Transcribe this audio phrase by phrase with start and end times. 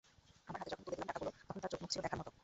[0.47, 2.31] আম্মার হাতে যখন তুলে দিলাম টাকাগুলো, তখন তাঁর চোখ-মুখ ছিল দেখার মতো।